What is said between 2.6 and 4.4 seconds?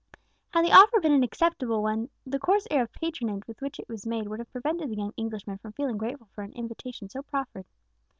air of patronage with which it was made would